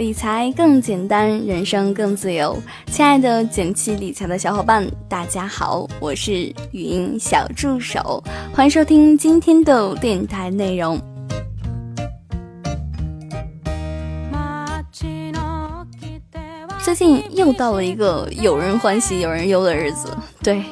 [0.00, 2.56] 理财更简单，人生更自由。
[2.86, 10.98] 亲爱的简七理财的小伙伴，大家好，我是语音小助手，欢迎收听今天的电台内容。
[16.82, 20.08] 最近又到了一个有人欢喜有人忧的日子，
[20.42, 20.64] 对，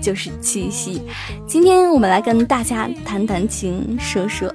[0.00, 1.02] 就是七夕。
[1.44, 4.48] 今天我们来跟大家谈谈情，说说。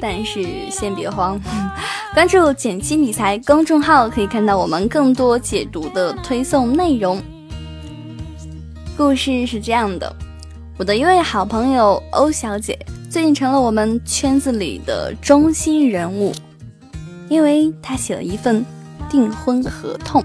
[0.00, 1.40] 但是先别慌，
[2.14, 7.20] 关注“简七理财”公众号，可以看到我们更多解读的推送内容。
[8.96, 10.14] 故事是这样的：
[10.78, 12.78] 我的一位好朋友欧小姐，
[13.10, 16.32] 最近成了我们圈子里的中心人物，
[17.28, 18.64] 因为她写了一份
[19.08, 20.24] 订婚合同。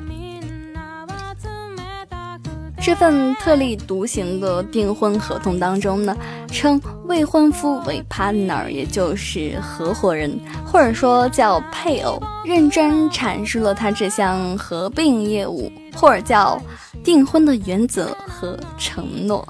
[2.86, 6.14] 这份特立独行的订婚合同当中呢，
[6.52, 16.62] 称未婚夫为 partner，也就是合伙人，或者说叫配偶，认真阐述了他这项合并业务，或者叫
[17.06, 19.48] 订婚的原则和承诺。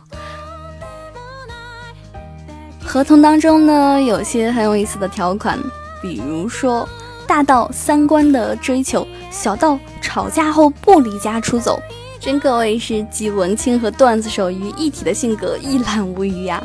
[2.85, 5.57] 合同当中呢，有些很有意思的条款，
[6.03, 6.87] 比如说
[7.25, 11.81] 大到三观的追求，小到吵架后不离家出走。
[12.23, 16.63] 真可谓是集文青和段子手于一体的性格，一览无余呀。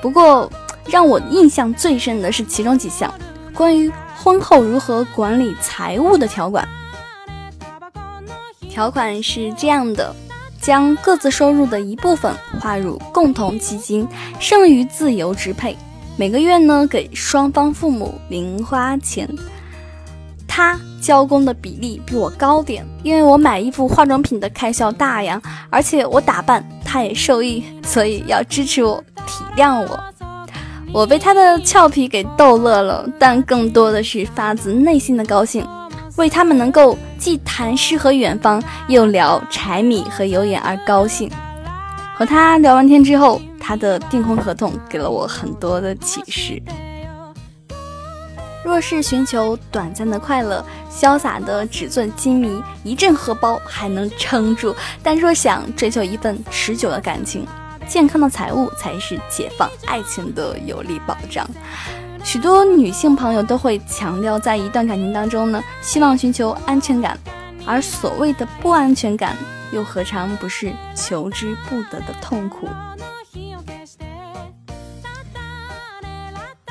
[0.00, 0.48] 不过
[0.86, 3.12] 让我印象最深的是其中几项
[3.52, 6.66] 关于婚后如何管理财务的条款。
[8.68, 10.14] 条款是这样的：
[10.60, 14.06] 将各自收入的一部分划入共同基金，
[14.38, 15.76] 剩余自由支配。
[16.16, 19.28] 每个月呢，给双方父母零花钱。
[20.46, 29.98] 他交工的比例比我高点，因为我买衣服、化妆品的开销大呀，而且我打扮他也受益，所以要支持我、体谅我。
[30.92, 35.66] 我被他的俏皮给逗乐了，但更多的是发自内心的高兴，
[36.16, 41.30] 为他们能够既谈诗和远方，又聊柴米和油盐而高兴。
[42.16, 46.60] 和他聊完天之后，他的订婚合同给了我很多的启示。
[48.62, 57.46] 若是寻求短暂的快乐，潇洒的纸醉金迷，一阵荷包还能撑住；但若想追求一份持久的感情，
[57.88, 61.48] 健康的财务才是解放爱情的有力保障。
[62.22, 67.18] 许多女性朋友都会强调，在一段感情当中呢，希望寻求安全感，
[67.64, 69.34] 而所谓的不安全感，
[69.72, 72.68] 又何尝不是求之不得的痛苦？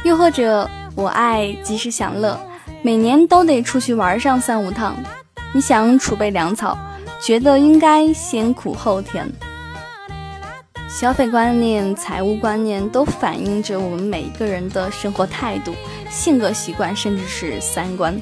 [0.03, 0.69] 又或者？
[0.99, 2.37] 我爱及时享乐，
[2.81, 4.97] 每年都得出去玩上三五趟。
[5.53, 6.77] 你想储备粮草，
[7.21, 9.25] 觉得应该先苦后甜。
[10.89, 15.73] 消费观念、财务观念都反映着我们每一个人的生活态度、
[16.09, 18.21] 性格习惯，甚至是三观。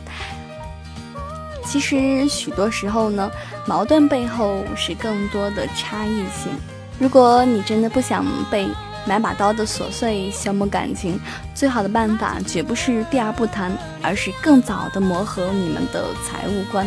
[1.66, 3.32] 其实许多时候呢，
[3.66, 6.52] 矛盾背后是更多的差异性。
[7.00, 8.68] 如果你真的不想被。
[9.08, 11.20] 买把刀的琐碎消磨感情，
[11.56, 16.86] 最好的办法绝不是避而不谈，而是更早的磨合你们的财务观。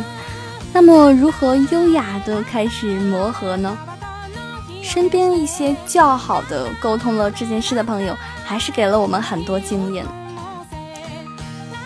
[0.72, 3.76] 那么，如何优雅的开始磨合呢？
[4.82, 10.04] 身边一些较好的沟通了这件事的朋友，还是给了我们很多经验。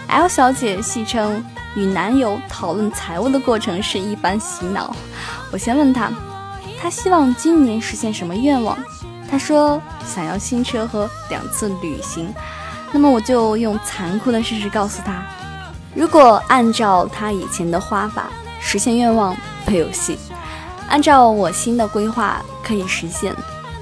[0.09, 4.95] L 小姐戏称与男友讨论财务的过程是一番洗脑。
[5.51, 6.11] 我先问她，
[6.81, 8.79] 她希望今年实现什么愿望？
[9.35, 12.33] 他说想要新车和两次旅行，
[12.93, 15.27] 那么我就用残酷的事实告诉他，
[15.93, 18.31] 如果按照他以前的花法
[18.61, 19.37] 实现愿望
[19.67, 20.17] 没有戏，
[20.89, 23.35] 按照我新的规划可以实现，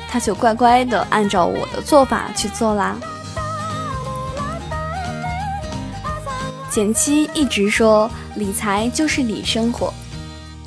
[0.08, 2.96] 他就乖乖的按照我的做法去做啦。
[6.70, 9.92] 简七一直说理财就是理生活，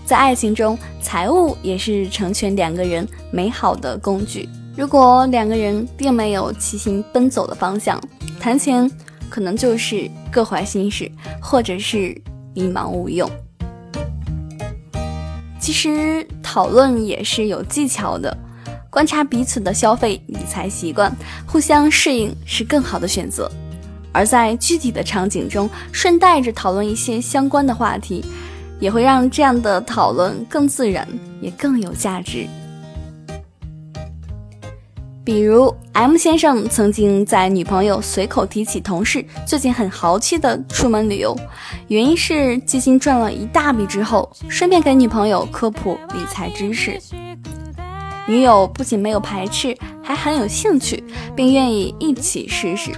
[0.06, 4.48] 在爱情中，财务也是成全两个人美好的工具。
[4.78, 8.02] 如果两个人并没有齐心奔走的方向，
[8.40, 8.90] 谈钱
[9.30, 11.10] 可能就是各怀心事，
[11.42, 12.20] 或者是
[12.54, 13.30] 迷茫无用。
[15.60, 18.38] 其实讨论也是有技巧的，
[18.90, 21.10] 观察彼此的消费理财习惯，
[21.46, 23.50] 互相适应是更好的选择。
[24.12, 28.24] 而在具体的场景中，顺带着讨论一些相关的话题，
[28.80, 31.08] 也会让这样的讨论更自然，
[31.42, 32.46] 也更有价值。
[35.26, 41.36] 比如，M 先生曾经在女朋友随口提起同事最近很豪气的出门旅游，
[41.88, 47.00] 原因是基金赚了一大笔之后，顺便给女朋友科普理财知识。
[48.28, 51.04] 女友不仅没有排斥，还很有兴趣，
[51.36, 52.92] 并愿意一起试试。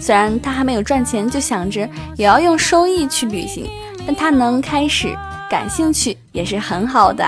[0.00, 1.86] 虽然他还没有赚钱，就想着
[2.16, 3.68] 也要用收益去旅行，
[4.06, 5.14] 但他能开始
[5.50, 7.24] 感兴趣也是很好的。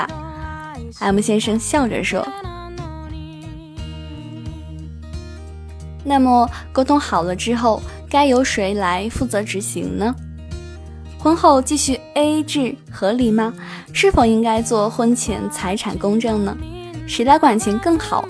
[0.99, 2.27] M 先生笑着说
[6.03, 10.15] ：“那么沟通好了之后，该由谁来负责执行呢？
[11.19, 13.53] 婚后继续 AA 制合理吗？
[13.93, 16.57] 是否应该做婚前财产公证呢？
[17.07, 18.27] 谁来管钱更好？”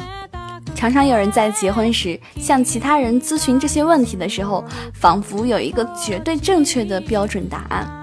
[0.75, 4.64] 常常有人在结婚时向其他人咨询这些问题的时候，
[4.94, 8.00] 仿佛有一个绝对正确的标准答案。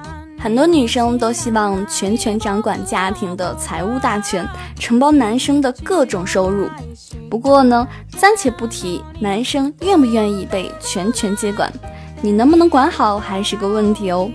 [0.47, 4.47] 很多女生都希望全权掌管家庭的财务大权，
[4.79, 6.69] 承包男生的各种收入。
[7.29, 7.85] 不过呢，
[8.17, 11.69] 暂且不提男生愿不愿意被全权接管，
[12.21, 14.31] 你能不能管好还是个问题哦。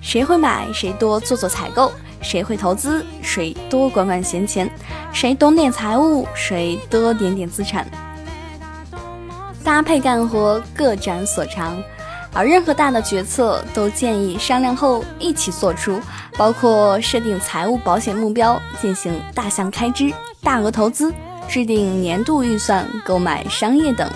[0.00, 1.92] 谁会买，谁多做做采购。
[2.20, 4.66] 谁会投资，谁多管管闲钱；
[5.12, 7.86] 谁懂点财务，谁多点点资产。
[9.62, 11.80] 搭配干活，各展所长。
[12.36, 15.98] 而任何大的决策都建议商量后一起做出，
[16.36, 20.12] 包括设定财务保险目标、进行大项开支、
[20.42, 21.10] 大额投资、
[21.48, 24.06] 制定年度预算、购买商业等。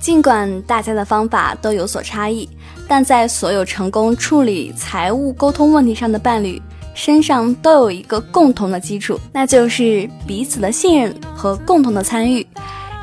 [0.00, 2.48] 尽管大家的方法都有所差异。
[2.86, 6.60] 但在所有成功处理财务沟通问题上的伴侣
[6.94, 12.46] 身上，都有一个共同的基础，那就是彼此的信任和共同的参与。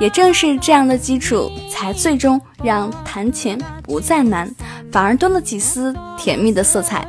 [0.01, 4.51] 也正是这样的基础，才最终让谈钱不再难，
[4.91, 7.07] 反而多了几丝甜蜜的色彩。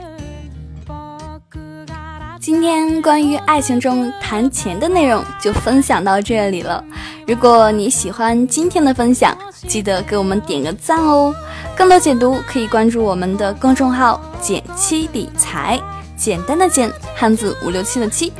[2.38, 6.84] 今天关于爱情中谈钱的内容就分享到这里了。
[7.26, 9.34] 如果你喜欢今天的分享，
[9.66, 11.34] 记得给我们点个赞哦。
[11.74, 15.80] 更多解读可以关注我们的公众号“简七理财”，
[16.14, 18.30] 简单的简，汉字五六七的七，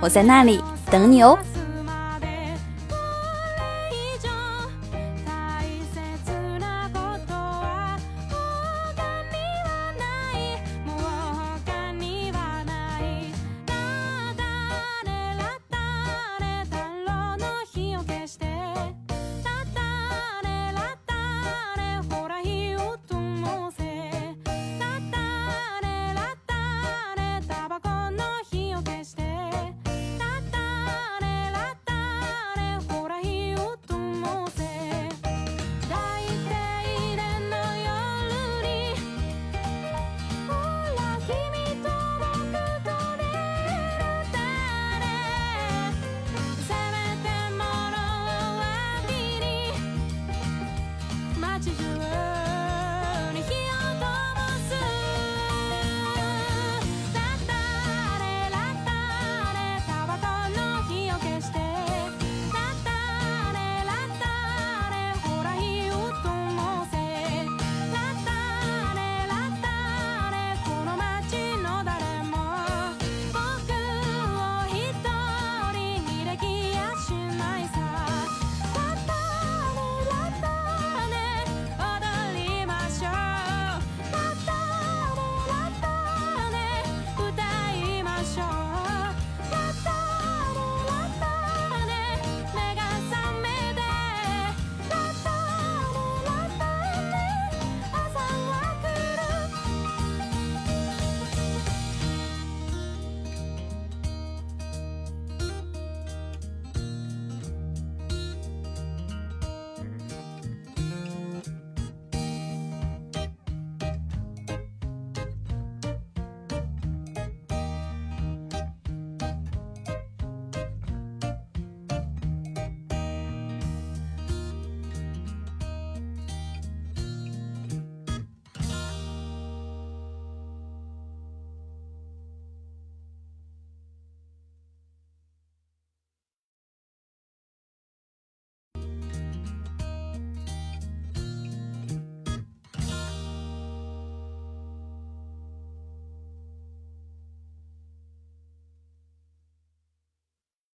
[0.00, 1.36] 我在那里等你哦。